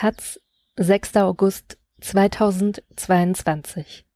Taz, 0.00 0.40
6. 0.78 1.16
August 1.16 1.76
2022. 2.00 4.06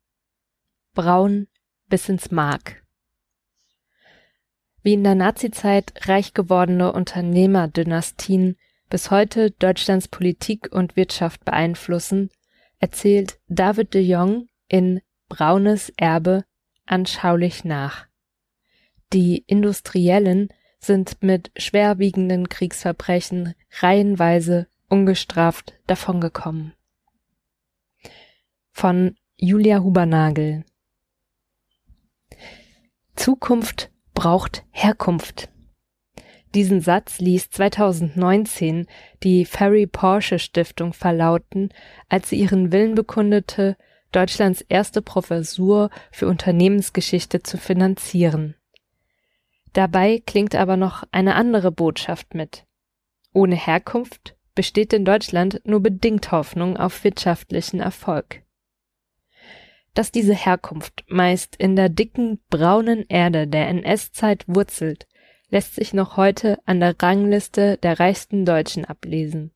Braun 0.94 1.46
bis 1.90 2.08
ins 2.08 2.30
Mark. 2.30 2.82
Wie 4.82 4.94
in 4.94 5.04
der 5.04 5.14
Nazizeit 5.14 5.92
reich 6.08 6.32
gewordene 6.32 6.90
Unternehmerdynastien 6.90 8.56
bis 8.88 9.10
heute 9.10 9.50
Deutschlands 9.50 10.08
Politik 10.08 10.72
und 10.72 10.96
Wirtschaft 10.96 11.44
beeinflussen, 11.44 12.30
erzählt 12.78 13.38
David 13.48 13.92
de 13.92 14.00
Jong 14.00 14.48
in 14.68 15.02
Braunes 15.28 15.92
Erbe 15.98 16.46
anschaulich 16.86 17.62
nach. 17.62 18.06
Die 19.12 19.44
Industriellen 19.46 20.48
sind 20.78 21.22
mit 21.22 21.50
schwerwiegenden 21.58 22.48
Kriegsverbrechen 22.48 23.54
reihenweise 23.82 24.66
ungestraft 24.94 25.74
davongekommen. 25.88 26.72
Von 28.70 29.16
Julia 29.36 29.80
Hubernagel 29.80 30.64
Zukunft 33.16 33.90
braucht 34.14 34.64
Herkunft. 34.70 35.48
Diesen 36.54 36.80
Satz 36.80 37.18
ließ 37.18 37.50
2019 37.50 38.86
die 39.24 39.44
Ferry 39.44 39.88
Porsche 39.88 40.38
Stiftung 40.38 40.92
verlauten, 40.92 41.70
als 42.08 42.28
sie 42.28 42.36
ihren 42.36 42.70
Willen 42.70 42.94
bekundete, 42.94 43.76
Deutschlands 44.12 44.60
erste 44.60 45.02
Professur 45.02 45.90
für 46.12 46.28
Unternehmensgeschichte 46.28 47.42
zu 47.42 47.58
finanzieren. 47.58 48.54
Dabei 49.72 50.22
klingt 50.24 50.54
aber 50.54 50.76
noch 50.76 51.02
eine 51.10 51.34
andere 51.34 51.72
Botschaft 51.72 52.32
mit. 52.34 52.64
Ohne 53.32 53.56
Herkunft 53.56 54.36
besteht 54.54 54.92
in 54.92 55.04
Deutschland 55.04 55.60
nur 55.64 55.80
bedingt 55.80 56.32
Hoffnung 56.32 56.76
auf 56.76 57.04
wirtschaftlichen 57.04 57.80
Erfolg. 57.80 58.42
Dass 59.94 60.10
diese 60.10 60.34
Herkunft 60.34 61.04
meist 61.08 61.54
in 61.56 61.76
der 61.76 61.88
dicken 61.88 62.40
braunen 62.50 63.04
Erde 63.08 63.46
der 63.46 63.68
NS-Zeit 63.68 64.44
wurzelt, 64.48 65.06
lässt 65.50 65.76
sich 65.76 65.94
noch 65.94 66.16
heute 66.16 66.58
an 66.66 66.80
der 66.80 66.96
Rangliste 67.00 67.76
der 67.78 68.00
reichsten 68.00 68.44
Deutschen 68.44 68.84
ablesen. 68.84 69.52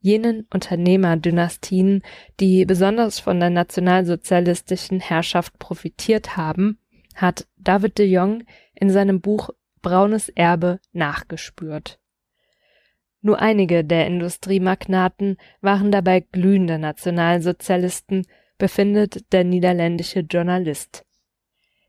Jenen 0.00 0.46
Unternehmerdynastien, 0.52 2.02
die 2.40 2.64
besonders 2.64 3.20
von 3.20 3.38
der 3.38 3.50
nationalsozialistischen 3.50 4.98
Herrschaft 4.98 5.58
profitiert 5.58 6.36
haben, 6.36 6.78
hat 7.14 7.46
David 7.58 7.98
de 7.98 8.06
Jong 8.06 8.44
in 8.74 8.90
seinem 8.90 9.20
Buch 9.20 9.50
Braunes 9.82 10.30
Erbe 10.30 10.80
nachgespürt. 10.92 11.99
Nur 13.22 13.38
einige 13.40 13.84
der 13.84 14.06
Industriemagnaten 14.06 15.36
waren 15.60 15.90
dabei 15.90 16.20
glühende 16.20 16.78
Nationalsozialisten, 16.78 18.26
befindet 18.56 19.32
der 19.32 19.44
niederländische 19.44 20.20
Journalist. 20.20 21.04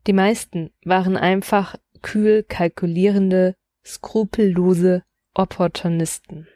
Die 0.07 0.13
meisten 0.13 0.71
waren 0.83 1.15
einfach 1.15 1.75
kühl 2.01 2.43
kalkulierende, 2.43 3.55
skrupellose 3.85 5.03
Opportunisten. 5.33 6.47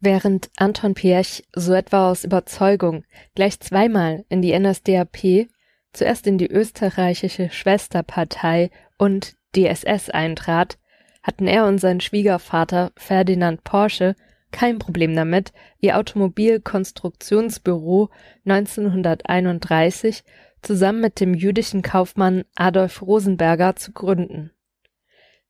Während 0.00 0.50
Anton 0.56 0.94
Piech 0.94 1.44
so 1.52 1.74
etwa 1.74 2.10
aus 2.10 2.24
Überzeugung 2.24 3.04
gleich 3.34 3.60
zweimal 3.60 4.24
in 4.28 4.42
die 4.42 4.58
NSDAP, 4.58 5.48
zuerst 5.92 6.26
in 6.26 6.38
die 6.38 6.50
österreichische 6.50 7.50
Schwesterpartei 7.50 8.70
und 8.98 9.36
die 9.54 9.66
SS 9.66 10.10
eintrat, 10.10 10.78
hatten 11.22 11.46
er 11.46 11.66
und 11.66 11.78
sein 11.78 12.00
Schwiegervater 12.00 12.92
Ferdinand 12.96 13.64
Porsche 13.64 14.16
kein 14.52 14.78
Problem 14.78 15.16
damit, 15.16 15.52
ihr 15.80 15.96
Automobilkonstruktionsbüro 15.96 18.10
1931 18.44 20.22
zusammen 20.60 21.00
mit 21.00 21.20
dem 21.20 21.32
jüdischen 21.34 21.80
Kaufmann 21.82 22.44
Adolf 22.54 23.02
Rosenberger 23.02 23.74
zu 23.76 23.92
gründen. 23.92 24.50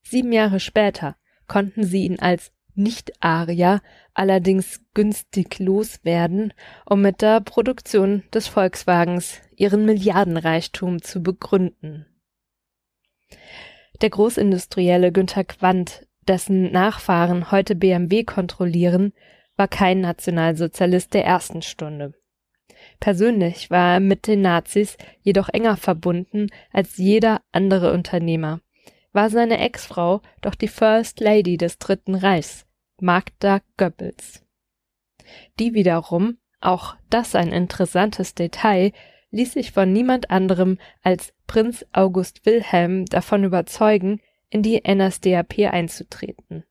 Sieben 0.01 0.31
Jahre 0.31 0.59
später 0.59 1.17
konnten 1.47 1.83
sie 1.83 2.05
ihn 2.05 2.19
als 2.19 2.51
Nicht-Arier 2.75 3.81
allerdings 4.13 4.81
günstig 4.93 5.59
loswerden, 5.59 6.53
um 6.85 7.01
mit 7.01 7.21
der 7.21 7.41
Produktion 7.41 8.23
des 8.33 8.47
Volkswagens 8.47 9.41
ihren 9.55 9.85
Milliardenreichtum 9.85 11.01
zu 11.01 11.21
begründen. 11.21 12.05
Der 14.01 14.09
Großindustrielle 14.09 15.11
Günter 15.11 15.43
Quandt, 15.43 16.07
dessen 16.27 16.71
Nachfahren 16.71 17.51
heute 17.51 17.75
BMW 17.75 18.23
kontrollieren, 18.23 19.13
war 19.55 19.67
kein 19.67 20.01
Nationalsozialist 20.01 21.13
der 21.13 21.25
ersten 21.25 21.61
Stunde. 21.61 22.13
Persönlich 22.99 23.69
war 23.69 23.95
er 23.95 23.99
mit 23.99 24.27
den 24.27 24.41
Nazis 24.41 24.97
jedoch 25.21 25.49
enger 25.49 25.77
verbunden 25.77 26.47
als 26.71 26.97
jeder 26.97 27.41
andere 27.51 27.93
Unternehmer, 27.93 28.61
war 29.13 29.29
seine 29.29 29.59
Ex-Frau 29.59 30.21
doch 30.41 30.55
die 30.55 30.67
First 30.67 31.19
Lady 31.19 31.57
des 31.57 31.77
Dritten 31.77 32.15
Reichs, 32.15 32.65
Magda 32.99 33.61
Goebbels. 33.77 34.43
Die 35.59 35.73
wiederum, 35.73 36.37
auch 36.59 36.95
das 37.09 37.35
ein 37.35 37.51
interessantes 37.51 38.33
Detail, 38.35 38.91
ließ 39.33 39.53
sich 39.53 39.71
von 39.71 39.91
niemand 39.91 40.29
anderem 40.29 40.77
als 41.01 41.33
Prinz 41.47 41.85
August 41.91 42.45
Wilhelm 42.45 43.05
davon 43.05 43.43
überzeugen, 43.43 44.21
in 44.49 44.61
die 44.61 44.81
NSDAP 44.87 45.71
einzutreten. 45.71 46.63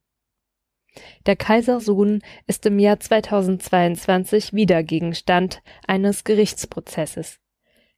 Der 1.27 1.37
Kaisersohn 1.37 2.23
ist 2.47 2.65
im 2.67 2.79
Jahr 2.79 3.01
2022 3.01 4.53
wieder 4.53 4.83
Gegenstand 4.83 5.63
eines 5.87 6.23
Gerichtsprozesses. 6.23 7.41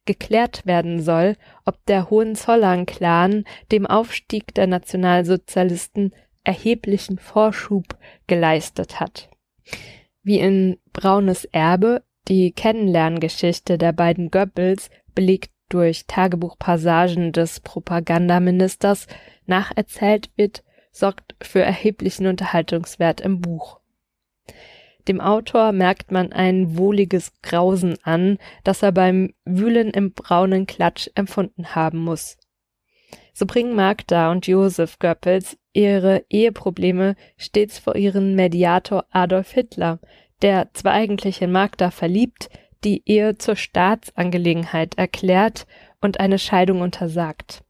Geklärt 0.05 0.65
werden 0.65 1.01
soll, 1.01 1.35
ob 1.65 1.85
der 1.85 2.09
Hohenzollern-Clan 2.09 3.43
dem 3.71 3.85
Aufstieg 3.85 4.53
der 4.55 4.67
Nationalsozialisten 4.67 6.13
erheblichen 6.43 7.19
Vorschub 7.19 7.97
geleistet 8.27 8.99
hat. 8.99 9.29
Wie 10.23 10.39
in 10.39 10.77
Braunes 10.93 11.45
Erbe 11.45 12.03
die 12.27 12.51
Kennenlerngeschichte 12.51 13.77
der 13.77 13.93
beiden 13.93 14.31
Goebbels, 14.31 14.89
belegt 15.13 15.51
durch 15.69 16.05
Tagebuchpassagen 16.07 17.31
des 17.31 17.59
Propagandaministers, 17.59 19.07
nacherzählt 19.45 20.29
wird, 20.35 20.63
sorgt 20.91 21.35
für 21.41 21.61
erheblichen 21.61 22.27
Unterhaltungswert 22.27 23.21
im 23.21 23.41
Buch. 23.41 23.79
Dem 25.07 25.21
Autor 25.21 25.71
merkt 25.71 26.11
man 26.11 26.31
ein 26.31 26.77
wohliges 26.77 27.31
Grausen 27.41 27.97
an, 28.03 28.39
das 28.63 28.81
er 28.81 28.91
beim 28.91 29.33
Wühlen 29.45 29.91
im 29.91 30.13
braunen 30.13 30.65
Klatsch 30.65 31.09
empfunden 31.13 31.75
haben 31.75 31.99
muss. 31.99 32.37
So 33.33 33.45
bringen 33.45 33.75
Magda 33.75 34.31
und 34.31 34.47
Josef 34.47 34.97
Goebbels 34.97 35.57
ihre 35.73 36.23
Eheprobleme 36.29 37.15
stets 37.37 37.77
vor 37.77 37.95
ihren 37.95 38.33
Mediator 38.33 39.05
Adolf 39.11 39.51
Hitler, 39.51 39.99
der 40.41 40.73
zwar 40.73 40.93
eigentlich 40.93 41.41
in 41.41 41.51
Magda 41.51 41.91
verliebt, 41.91 42.49
die 42.83 43.01
Ehe 43.05 43.37
zur 43.37 43.55
Staatsangelegenheit 43.55 44.97
erklärt 44.97 45.65
und 46.01 46.19
eine 46.19 46.39
Scheidung 46.39 46.81
untersagt. 46.81 47.63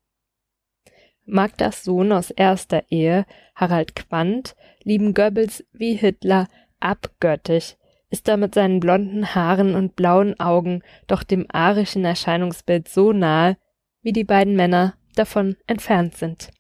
Magdas 1.25 1.83
Sohn 1.83 2.11
aus 2.11 2.29
erster 2.29 2.83
Ehe, 2.89 3.25
Harald 3.55 3.95
Quandt, 3.95 4.55
lieben 4.83 5.13
Goebbels 5.13 5.65
wie 5.73 5.95
Hitler 5.95 6.47
abgöttisch, 6.79 7.75
ist 8.09 8.27
er 8.27 8.37
mit 8.37 8.53
seinen 8.53 8.79
blonden 8.79 9.33
Haaren 9.33 9.73
und 9.73 9.95
blauen 9.95 10.39
Augen 10.39 10.83
doch 11.07 11.23
dem 11.23 11.47
arischen 11.49 12.05
Erscheinungsbild 12.05 12.87
so 12.87 13.11
nahe, 13.11 13.57
wie 14.01 14.13
die 14.13 14.23
beiden 14.23 14.55
Männer 14.55 14.93
davon 15.15 15.57
entfernt 15.65 16.15
sind. 16.15 16.51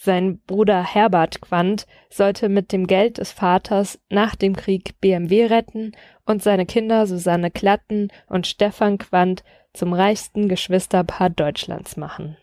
Sein 0.00 0.40
Bruder 0.46 0.84
Herbert 0.84 1.40
Quandt 1.40 1.86
sollte 2.08 2.48
mit 2.48 2.70
dem 2.70 2.86
Geld 2.86 3.18
des 3.18 3.32
Vaters 3.32 3.98
nach 4.08 4.36
dem 4.36 4.54
Krieg 4.54 5.00
BMW 5.00 5.46
retten 5.46 5.90
und 6.24 6.40
seine 6.40 6.66
Kinder 6.66 7.08
Susanne 7.08 7.50
Klatten 7.50 8.12
und 8.28 8.46
Stefan 8.46 8.98
Quandt 8.98 9.42
zum 9.72 9.92
reichsten 9.92 10.48
Geschwisterpaar 10.48 11.30
Deutschlands 11.30 11.96
machen. 11.96 12.36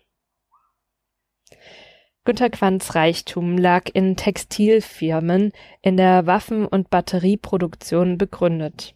Günter 2.24 2.50
Quandts 2.50 2.94
Reichtum 2.94 3.56
lag 3.56 3.84
in 3.94 4.16
Textilfirmen 4.16 5.52
in 5.80 5.96
der 5.96 6.26
Waffen- 6.26 6.66
und 6.66 6.90
Batterieproduktion 6.90 8.18
begründet. 8.18 8.95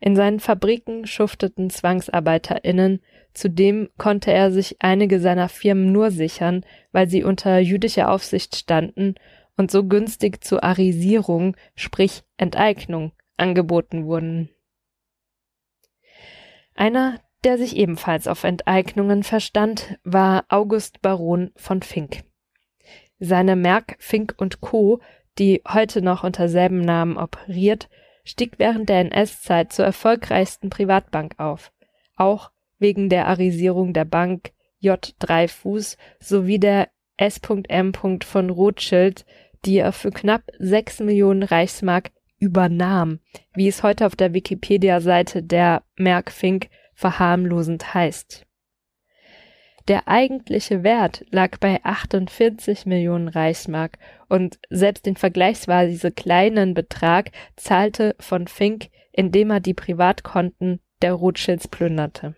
In 0.00 0.16
seinen 0.16 0.40
Fabriken 0.40 1.06
schufteten 1.06 1.70
ZwangsarbeiterInnen, 1.70 3.00
zudem 3.34 3.88
konnte 3.98 4.32
er 4.32 4.50
sich 4.52 4.76
einige 4.80 5.20
seiner 5.20 5.48
Firmen 5.48 5.92
nur 5.92 6.10
sichern, 6.10 6.64
weil 6.92 7.08
sie 7.08 7.24
unter 7.24 7.58
jüdischer 7.58 8.10
Aufsicht 8.10 8.56
standen 8.56 9.14
und 9.56 9.70
so 9.70 9.84
günstig 9.84 10.44
zur 10.44 10.64
Arisierung, 10.64 11.56
sprich 11.74 12.22
Enteignung, 12.36 13.12
angeboten 13.36 14.06
wurden. 14.06 14.50
Einer, 16.74 17.20
der 17.44 17.58
sich 17.58 17.76
ebenfalls 17.76 18.28
auf 18.28 18.44
Enteignungen 18.44 19.22
verstand, 19.22 19.98
war 20.04 20.44
August 20.48 21.02
Baron 21.02 21.50
von 21.56 21.82
Fink. 21.82 22.24
Seine 23.18 23.56
Merck, 23.56 23.96
Fink 23.98 24.34
und 24.38 24.60
Co. 24.60 25.00
die 25.38 25.62
heute 25.66 26.02
noch 26.02 26.24
unter 26.24 26.48
selben 26.48 26.80
Namen 26.80 27.16
operiert, 27.16 27.88
stieg 28.24 28.58
während 28.58 28.88
der 28.88 29.00
NS-Zeit 29.00 29.72
zur 29.72 29.84
erfolgreichsten 29.84 30.70
Privatbank 30.70 31.34
auf, 31.38 31.72
auch 32.16 32.50
wegen 32.78 33.08
der 33.08 33.26
Arisierung 33.26 33.92
der 33.92 34.04
Bank 34.04 34.52
J. 34.80 35.14
Dreyfus 35.18 35.96
sowie 36.18 36.58
der 36.58 36.88
S.M. 37.16 37.92
von 37.94 38.50
Rothschild, 38.50 39.24
die 39.64 39.78
er 39.78 39.92
für 39.92 40.10
knapp 40.10 40.42
sechs 40.58 40.98
Millionen 40.98 41.44
Reichsmark 41.44 42.10
übernahm, 42.38 43.20
wie 43.54 43.68
es 43.68 43.84
heute 43.84 44.06
auf 44.06 44.16
der 44.16 44.34
Wikipedia-Seite 44.34 45.42
der 45.42 45.84
Merckfink 45.96 46.68
verharmlosend 46.94 47.94
heißt. 47.94 48.44
Der 49.88 50.06
eigentliche 50.06 50.84
Wert 50.84 51.24
lag 51.30 51.58
bei 51.58 51.84
48 51.84 52.86
Millionen 52.86 53.28
Reichsmark 53.28 53.98
und 54.28 54.58
selbst 54.70 55.06
den 55.06 55.16
vergleichsweise 55.16 56.12
kleinen 56.12 56.74
Betrag 56.74 57.32
zahlte 57.56 58.14
von 58.20 58.46
Fink, 58.46 58.88
indem 59.10 59.50
er 59.50 59.60
die 59.60 59.74
Privatkonten 59.74 60.80
der 61.02 61.14
Rothschilds 61.14 61.66
plünderte. 61.66 62.36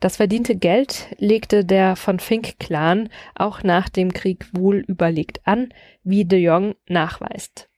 Das 0.00 0.16
verdiente 0.16 0.56
Geld 0.56 1.14
legte 1.18 1.64
der 1.64 1.94
von 1.94 2.20
Fink-Clan 2.20 3.10
auch 3.34 3.62
nach 3.62 3.88
dem 3.90 4.12
Krieg 4.14 4.46
wohl 4.52 4.78
überlegt 4.86 5.46
an, 5.46 5.72
wie 6.02 6.24
de 6.24 6.40
Jong 6.40 6.74
nachweist. 6.88 7.68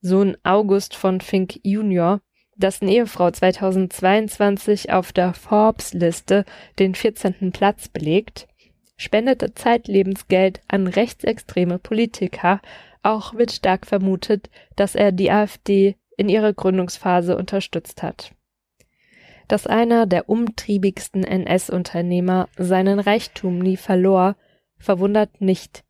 Sohn 0.00 0.36
August 0.42 0.94
von 0.94 1.20
Fink 1.20 1.60
Jr., 1.62 2.20
dessen 2.58 2.88
Ehefrau 2.88 3.30
2022 3.30 4.92
auf 4.92 5.12
der 5.12 5.32
Forbes-Liste 5.32 6.44
den 6.78 6.94
14. 6.94 7.52
Platz 7.52 7.88
belegt, 7.88 8.46
spendete 8.96 9.54
zeitlebens 9.54 10.28
Geld 10.28 10.60
an 10.68 10.86
rechtsextreme 10.86 11.78
Politiker, 11.78 12.60
auch 13.02 13.34
wird 13.34 13.52
stark 13.52 13.86
vermutet, 13.86 14.50
dass 14.76 14.94
er 14.94 15.12
die 15.12 15.30
AfD 15.30 15.96
in 16.16 16.28
ihrer 16.28 16.52
Gründungsphase 16.52 17.36
unterstützt 17.36 18.02
hat 18.02 18.32
dass 19.48 19.66
einer 19.66 20.06
der 20.06 20.28
umtriebigsten 20.28 21.24
NS-Unternehmer 21.24 22.48
seinen 22.56 23.00
Reichtum 23.00 23.58
nie 23.58 23.78
verlor, 23.78 24.36
verwundert 24.76 25.40
nicht, 25.40 25.84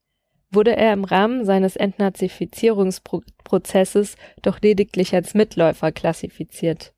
wurde 0.51 0.77
er 0.77 0.93
im 0.93 1.05
Rahmen 1.05 1.45
seines 1.45 1.77
Entnazifizierungsprozesses 1.77 4.17
doch 4.43 4.61
lediglich 4.61 5.15
als 5.15 5.35
Mitläufer 5.35 5.93
klassifiziert. 5.93 6.95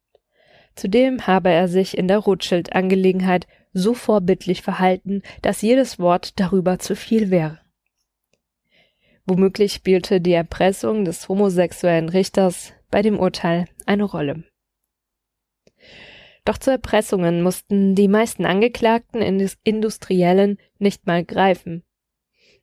Zudem 0.77 1.27
habe 1.27 1.51
er 1.51 1.69
sich 1.69 1.99
in 1.99 2.09
der 2.09 2.19
Rothschild-Angelegenheit 2.19 3.47
so 3.73 3.95
vorbildlich 3.95 4.63
verhalten, 4.63 5.23
dass 5.43 5.63
jedes 5.63 5.99
Wort 5.99 6.41
darüber 6.41 6.79
zu 6.79 6.97
viel 6.97 7.31
wäre. 7.31 7.61
Womöglich 9.27 9.75
spielte 9.75 10.21
die 10.21 10.33
Erpressung 10.33 11.05
des 11.05 11.29
homosexuellen 11.29 12.09
Richters 12.09 12.73
bei 12.91 13.03
dem 13.03 13.19
Urteil 13.19 13.67
eine 13.87 14.05
Rolle. 14.05 14.45
Doch 16.45 16.59
zu 16.59 16.71
Erpressungen 16.71 17.43
mussten 17.43 17.95
die 17.95 18.09
meisten 18.09 18.47
Angeklagten 18.47 19.21
Industriellen 19.63 20.59
nicht 20.79 21.07
mal 21.07 21.25
greifen. 21.25 21.85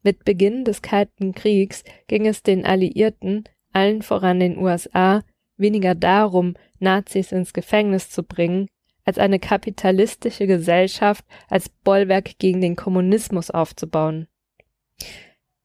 Mit 0.08 0.24
Beginn 0.24 0.64
des 0.64 0.82
Kalten 0.82 1.34
Kriegs 1.34 1.84
ging 2.08 2.28
es 2.28 2.42
den 2.42 2.66
Alliierten, 2.66 3.44
allen 3.74 4.02
voran 4.02 4.40
den 4.40 4.58
USA, 4.58 5.22
weniger 5.58 5.96
darum, 5.96 6.54
Nazis 6.80 7.34
ins 7.34 7.52
Gefängnis 7.52 8.10
zu 8.10 8.24
bringen, 8.24 8.70
als 9.04 9.18
eine 9.18 9.38
kapitalistische 9.38 10.48
Gesellschaft 10.48 11.26
als 11.50 11.68
Bollwerk 11.68 12.40
gegen 12.40 12.62
den 12.62 12.78
Kommunismus 12.78 13.52
aufzubauen. 13.52 14.30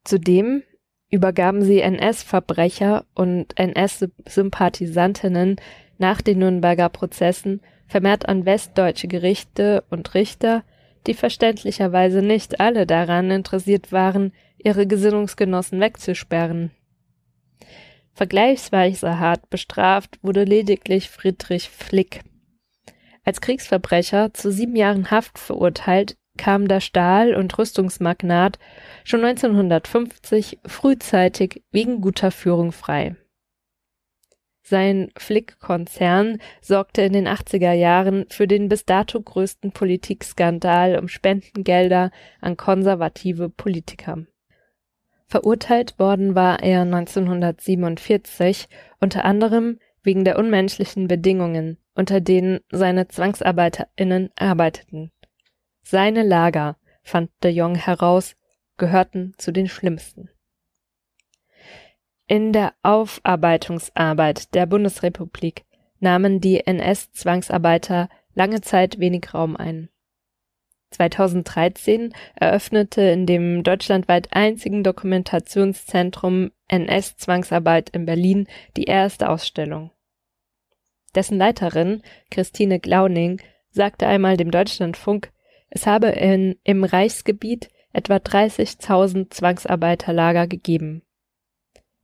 Zudem 0.02 0.64
übergaben 1.08 1.62
sie 1.62 1.80
NS-Verbrecher 1.80 3.06
und 3.14 3.56
NS-Sympathisantinnen 3.56 5.54
nach 5.98 6.20
den 6.20 6.40
Nürnberger 6.40 6.88
Prozessen 6.88 7.60
vermehrt 7.86 8.28
an 8.28 8.44
westdeutsche 8.44 9.06
Gerichte 9.06 9.84
und 9.88 10.14
Richter, 10.14 10.64
die 11.06 11.14
verständlicherweise 11.14 12.22
nicht 12.22 12.60
alle 12.60 12.86
daran 12.86 13.30
interessiert 13.30 13.92
waren, 13.92 14.32
ihre 14.58 14.86
Gesinnungsgenossen 14.86 15.80
wegzusperren. 15.80 16.70
Vergleichsweise 18.14 19.18
hart 19.18 19.48
bestraft 19.50 20.18
wurde 20.22 20.44
lediglich 20.44 21.08
Friedrich 21.08 21.70
Flick. 21.70 22.22
Als 23.24 23.40
Kriegsverbrecher 23.40 24.34
zu 24.34 24.50
sieben 24.50 24.76
Jahren 24.76 25.10
Haft 25.10 25.38
verurteilt, 25.38 26.16
kam 26.36 26.68
der 26.68 26.80
Stahl- 26.80 27.34
und 27.34 27.56
Rüstungsmagnat 27.56 28.58
schon 29.04 29.24
1950 29.24 30.58
frühzeitig 30.66 31.62
wegen 31.70 32.00
guter 32.00 32.30
Führung 32.30 32.72
frei. 32.72 33.16
Sein 34.62 35.10
Flick-Konzern 35.16 36.38
sorgte 36.60 37.02
in 37.02 37.12
den 37.12 37.26
80er 37.26 37.72
Jahren 37.72 38.26
für 38.28 38.46
den 38.46 38.68
bis 38.68 38.84
dato 38.84 39.20
größten 39.20 39.72
Politikskandal 39.72 40.98
um 40.98 41.08
Spendengelder 41.08 42.10
an 42.40 42.56
konservative 42.56 43.48
Politiker. 43.48 44.24
Verurteilt 45.26 45.98
worden 45.98 46.34
war 46.34 46.62
er 46.62 46.82
1947 46.82 48.68
unter 49.00 49.24
anderem 49.24 49.78
wegen 50.02 50.24
der 50.24 50.38
unmenschlichen 50.38 51.08
Bedingungen, 51.08 51.78
unter 51.94 52.20
denen 52.20 52.60
seine 52.70 53.08
ZwangsarbeiterInnen 53.08 54.30
arbeiteten. 54.36 55.10
Seine 55.82 56.22
Lager, 56.22 56.76
fand 57.02 57.30
de 57.42 57.50
Jong 57.50 57.74
heraus, 57.74 58.36
gehörten 58.76 59.34
zu 59.38 59.52
den 59.52 59.68
schlimmsten. 59.68 60.28
In 62.26 62.52
der 62.52 62.72
Aufarbeitungsarbeit 62.82 64.54
der 64.54 64.66
Bundesrepublik 64.66 65.64
nahmen 66.00 66.40
die 66.40 66.66
NS-Zwangsarbeiter 66.66 68.08
lange 68.34 68.60
Zeit 68.60 68.98
wenig 68.98 69.34
Raum 69.34 69.56
ein. 69.56 69.88
2013 70.90 72.14
eröffnete 72.34 73.02
in 73.02 73.26
dem 73.26 73.62
deutschlandweit 73.62 74.32
einzigen 74.32 74.84
Dokumentationszentrum 74.84 76.52
NS-Zwangsarbeit 76.68 77.90
in 77.90 78.06
Berlin 78.06 78.46
die 78.76 78.84
erste 78.84 79.28
Ausstellung. 79.28 79.90
Dessen 81.14 81.38
Leiterin, 81.38 82.02
Christine 82.30 82.78
Glauning, 82.78 83.40
sagte 83.70 84.06
einmal 84.06 84.36
dem 84.36 84.50
Deutschlandfunk, 84.50 85.32
es 85.70 85.86
habe 85.86 86.08
in, 86.08 86.56
im 86.64 86.84
Reichsgebiet 86.84 87.70
etwa 87.92 88.16
30.000 88.16 89.30
Zwangsarbeiterlager 89.30 90.46
gegeben. 90.46 91.02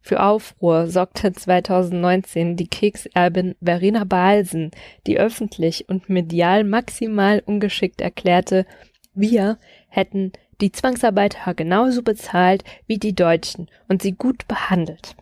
Für 0.01 0.23
Aufruhr 0.23 0.87
sorgte 0.87 1.33
2019 1.33 2.57
die 2.57 2.69
Kekserbin 2.69 3.57
Verena 3.61 4.05
Balsen, 4.05 4.71
die 5.07 5.19
öffentlich 5.19 5.89
und 5.89 6.09
medial 6.09 6.65
maximal 6.65 7.43
ungeschickt 7.45 8.01
erklärte, 8.01 8.67
wir 9.15 9.59
hätten 9.89 10.33
die 10.61 10.73
Zwangsarbeiter 10.73 11.55
genauso 11.55 12.03
bezahlt 12.03 12.65
wie 12.87 12.99
die 12.99 13.15
Deutschen 13.15 13.69
und 13.89 14.03
sie 14.03 14.13
gut 14.13 14.47
behandelt. 14.49 15.17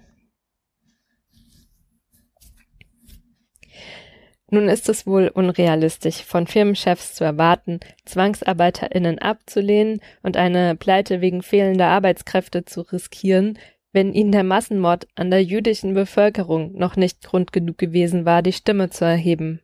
Nun 4.49 4.68
ist 4.68 4.88
es 4.88 5.06
wohl 5.06 5.28
unrealistisch, 5.28 6.23
von 6.23 6.47
Firmenchefs 6.47 7.14
zu 7.14 7.25
erwarten, 7.25 7.80
ZwangsarbeiterInnen 8.04 9.18
abzulehnen 9.18 10.00
und 10.23 10.37
eine 10.37 10.76
Pleite 10.76 11.21
wegen 11.21 11.42
fehlender 11.42 11.88
Arbeitskräfte 11.88 12.64
zu 12.64 12.83
riskieren, 12.83 13.59
wenn 13.96 14.12
ihnen 14.12 14.30
der 14.30 14.44
Massenmord 14.44 15.08
an 15.14 15.30
der 15.30 15.42
jüdischen 15.42 15.94
Bevölkerung 15.94 16.74
noch 16.74 16.96
nicht 16.96 17.22
Grund 17.22 17.50
genug 17.50 17.78
gewesen 17.78 18.26
war, 18.26 18.42
die 18.42 18.52
Stimme 18.52 18.90
zu 18.90 19.06
erheben. 19.06 19.62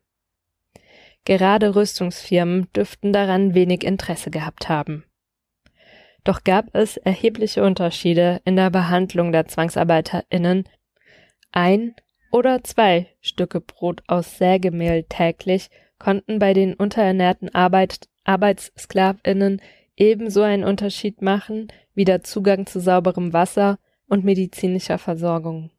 Gerade 1.23 1.75
Rüstungsfirmen 1.75 2.67
dürften 2.75 3.13
daran 3.13 3.53
wenig 3.53 3.83
Interesse 3.83 4.31
gehabt 4.31 4.69
haben. 4.69 5.05
Doch 6.23 6.43
gab 6.43 6.73
es 6.73 6.97
erhebliche 6.97 7.63
Unterschiede 7.63 8.41
in 8.43 8.55
der 8.55 8.71
Behandlung 8.71 9.31
der 9.31 9.45
ZwangsarbeiterInnen. 9.45 10.67
Ein 11.51 11.93
oder 12.31 12.63
zwei 12.63 13.05
Stücke 13.21 13.61
Brot 13.61 14.01
aus 14.07 14.39
Sägemehl 14.39 15.03
täglich 15.03 15.69
konnten 15.99 16.39
bei 16.39 16.55
den 16.55 16.73
unterernährten 16.73 17.53
Arbeit 17.53 18.07
ArbeitssklavInnen 18.23 19.61
ebenso 19.95 20.41
einen 20.41 20.63
Unterschied 20.63 21.21
machen 21.21 21.67
wie 21.93 22.05
der 22.05 22.23
Zugang 22.23 22.65
zu 22.65 22.79
sauberem 22.79 23.31
Wasser 23.31 23.77
und 24.13 24.23
medizinischer 24.23 24.99
Versorgung. 24.99 25.71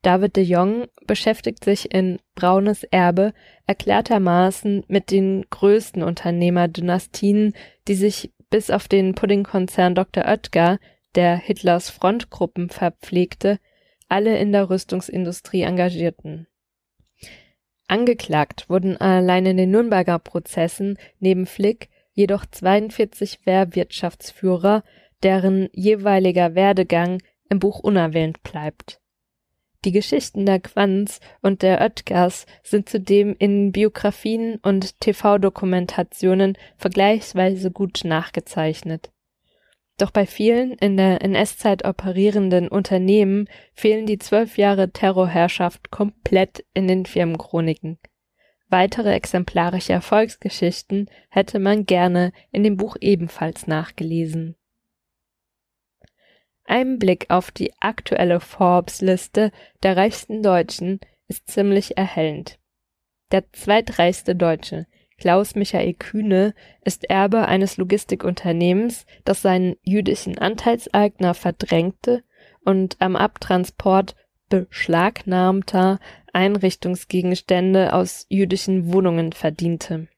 David 0.00 0.36
de 0.36 0.44
Jong 0.44 0.86
beschäftigt 1.06 1.62
sich 1.62 1.92
in 1.92 2.18
Braunes 2.34 2.84
Erbe 2.84 3.34
erklärtermaßen 3.66 4.84
mit 4.88 5.10
den 5.10 5.44
größten 5.50 6.02
Unternehmerdynastien, 6.02 7.52
die 7.86 7.94
sich 7.94 8.32
bis 8.48 8.70
auf 8.70 8.88
den 8.88 9.14
Puddingkonzern 9.14 9.94
Dr. 9.94 10.24
Oetker, 10.24 10.78
der 11.14 11.36
Hitlers 11.36 11.90
Frontgruppen 11.90 12.70
verpflegte, 12.70 13.58
alle 14.08 14.38
in 14.38 14.52
der 14.52 14.70
Rüstungsindustrie 14.70 15.62
engagierten. 15.62 16.46
Angeklagt 17.88 18.70
wurden 18.70 18.96
allein 18.96 19.44
in 19.44 19.58
den 19.58 19.70
Nürnberger 19.70 20.18
Prozessen 20.18 20.96
neben 21.20 21.44
Flick 21.44 21.90
jedoch 22.14 22.46
42 22.46 23.44
Wehrwirtschaftsführer, 23.44 24.82
deren 25.22 25.68
jeweiliger 25.72 26.54
Werdegang 26.54 27.22
im 27.48 27.58
Buch 27.58 27.80
unerwähnt 27.80 28.42
bleibt. 28.42 29.00
Die 29.84 29.92
Geschichten 29.92 30.44
der 30.44 30.58
Quanz 30.58 31.20
und 31.40 31.62
der 31.62 31.80
Oetkers 31.80 32.46
sind 32.62 32.88
zudem 32.88 33.36
in 33.38 33.70
Biografien 33.70 34.56
und 34.56 35.00
TV-Dokumentationen 35.00 36.58
vergleichsweise 36.76 37.70
gut 37.70 38.00
nachgezeichnet. 38.04 39.12
Doch 39.98 40.10
bei 40.10 40.26
vielen 40.26 40.72
in 40.72 40.96
der 40.96 41.22
NS-Zeit 41.22 41.84
operierenden 41.84 42.68
Unternehmen 42.68 43.48
fehlen 43.72 44.06
die 44.06 44.18
zwölf 44.18 44.58
Jahre 44.58 44.90
Terrorherrschaft 44.90 45.90
komplett 45.90 46.64
in 46.74 46.88
den 46.88 47.06
Firmenchroniken. 47.06 47.98
Weitere 48.68 49.14
exemplarische 49.14 49.92
Erfolgsgeschichten 49.92 51.08
hätte 51.30 51.58
man 51.58 51.86
gerne 51.86 52.32
in 52.52 52.62
dem 52.62 52.76
Buch 52.76 52.96
ebenfalls 53.00 53.66
nachgelesen. 53.66 54.56
Ein 56.68 56.98
Blick 56.98 57.24
auf 57.30 57.50
die 57.50 57.72
aktuelle 57.80 58.40
Forbes-Liste 58.40 59.52
der 59.82 59.96
reichsten 59.96 60.42
Deutschen 60.42 61.00
ist 61.26 61.48
ziemlich 61.48 61.96
erhellend. 61.96 62.58
Der 63.32 63.50
zweitreichste 63.52 64.36
Deutsche, 64.36 64.86
Klaus 65.16 65.54
Michael 65.54 65.94
Kühne, 65.94 66.54
ist 66.84 67.08
Erbe 67.08 67.48
eines 67.48 67.78
Logistikunternehmens, 67.78 69.06
das 69.24 69.40
seinen 69.40 69.76
jüdischen 69.82 70.36
Anteilseigner 70.36 71.32
verdrängte 71.32 72.22
und 72.66 72.96
am 72.98 73.16
Abtransport 73.16 74.14
beschlagnahmter 74.50 75.98
Einrichtungsgegenstände 76.34 77.94
aus 77.94 78.26
jüdischen 78.28 78.92
Wohnungen 78.92 79.32
verdiente. 79.32 80.08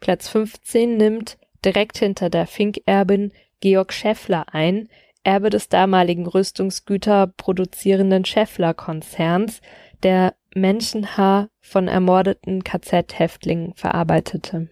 Platz 0.00 0.28
15 0.28 0.96
nimmt 0.96 1.38
direkt 1.64 1.98
hinter 1.98 2.30
der 2.30 2.48
Fink-Erbin 2.48 3.32
Georg 3.60 3.92
Schäffler 3.92 4.52
ein, 4.52 4.88
Erbe 5.24 5.50
des 5.50 5.68
damaligen 5.68 6.26
Rüstungsgüter 6.26 7.26
produzierenden 7.26 8.24
Schaeffler-Konzerns, 8.24 9.60
der 10.02 10.34
Menschenhaar 10.54 11.48
von 11.60 11.88
ermordeten 11.88 12.62
KZ-Häftlingen 12.62 13.74
verarbeitete. 13.74 14.68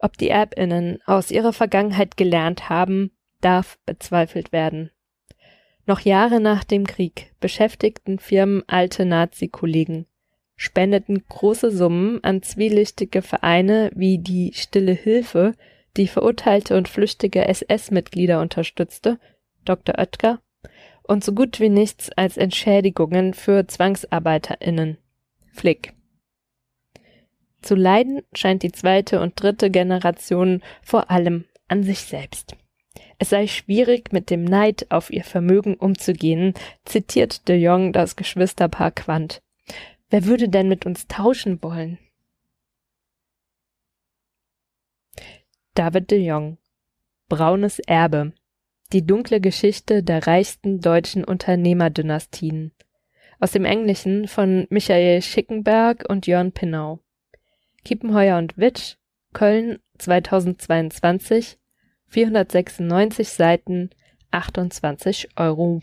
Ob 0.00 0.16
die 0.16 0.30
Erbinnen 0.30 1.00
aus 1.06 1.30
ihrer 1.30 1.52
Vergangenheit 1.52 2.16
gelernt 2.16 2.68
haben, 2.68 3.10
darf 3.40 3.78
bezweifelt 3.84 4.52
werden. 4.52 4.90
Noch 5.86 6.00
Jahre 6.00 6.40
nach 6.40 6.64
dem 6.64 6.86
Krieg 6.86 7.32
beschäftigten 7.40 8.18
Firmen 8.18 8.62
alte 8.66 9.04
Nazi-Kollegen, 9.04 10.06
spendeten 10.56 11.24
große 11.28 11.70
Summen 11.70 12.22
an 12.22 12.42
zwielichtige 12.42 13.22
Vereine 13.22 13.90
wie 13.94 14.18
die 14.18 14.52
Stille 14.54 14.92
Hilfe, 14.92 15.54
die 15.96 16.08
verurteilte 16.08 16.76
und 16.76 16.88
flüchtige 16.88 17.46
SS-Mitglieder 17.46 18.40
unterstützte, 18.40 19.18
Dr. 19.64 19.98
Oetker, 19.98 20.40
und 21.02 21.24
so 21.24 21.32
gut 21.32 21.58
wie 21.58 21.70
nichts 21.70 22.10
als 22.10 22.36
Entschädigungen 22.36 23.34
für 23.34 23.66
ZwangsarbeiterInnen, 23.66 24.98
Flick. 25.52 25.94
Zu 27.62 27.74
leiden 27.74 28.22
scheint 28.34 28.62
die 28.62 28.72
zweite 28.72 29.20
und 29.20 29.40
dritte 29.42 29.70
Generation 29.70 30.62
vor 30.82 31.10
allem 31.10 31.44
an 31.66 31.82
sich 31.82 32.00
selbst. 32.00 32.56
Es 33.18 33.30
sei 33.30 33.46
schwierig, 33.46 34.12
mit 34.12 34.30
dem 34.30 34.44
Neid 34.44 34.86
auf 34.90 35.10
ihr 35.10 35.24
Vermögen 35.24 35.74
umzugehen, 35.74 36.54
zitiert 36.84 37.48
de 37.48 37.56
Jong 37.56 37.92
das 37.92 38.14
Geschwisterpaar 38.14 38.92
Quandt. 38.92 39.42
Wer 40.10 40.24
würde 40.24 40.48
denn 40.48 40.68
mit 40.68 40.86
uns 40.86 41.06
tauschen 41.08 41.62
wollen? 41.62 41.98
David 45.78 46.10
de 46.10 46.18
Jong. 46.18 46.58
Braunes 47.28 47.78
Erbe. 47.78 48.32
Die 48.92 49.06
dunkle 49.06 49.40
Geschichte 49.40 50.02
der 50.02 50.26
reichsten 50.26 50.80
deutschen 50.80 51.22
Unternehmerdynastien. 51.22 52.72
Aus 53.38 53.52
dem 53.52 53.64
Englischen 53.64 54.26
von 54.26 54.66
Michael 54.70 55.22
Schickenberg 55.22 56.04
und 56.08 56.26
Jörn 56.26 56.50
Pinau. 56.50 56.98
Kiepenheuer 57.84 58.38
und 58.38 58.58
Witsch 58.58 58.96
Köln 59.32 59.78
2022 59.98 61.58
496 62.08 63.28
Seiten 63.28 63.90
28 64.32 65.28
Euro 65.36 65.80